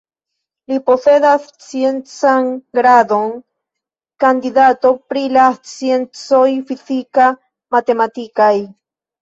Li 0.71 0.77
posedas 0.85 1.43
sciencan 1.65 2.49
gradon 2.79 3.29
“kandidato 4.25 4.93
pri 5.13 5.23
la 5.37 5.45
sciencoj 5.75 6.43
fizika-matematikaj”. 6.73 8.53